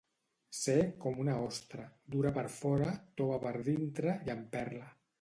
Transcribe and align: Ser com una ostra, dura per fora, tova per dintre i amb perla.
Ser 0.59 0.77
com 1.03 1.19
una 1.25 1.35
ostra, 1.49 1.87
dura 2.17 2.33
per 2.39 2.47
fora, 2.57 2.91
tova 3.23 3.39
per 3.47 3.57
dintre 3.71 4.21
i 4.29 4.39
amb 4.39 4.53
perla. 4.59 4.95